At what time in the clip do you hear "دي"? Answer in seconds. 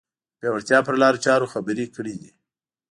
2.21-2.31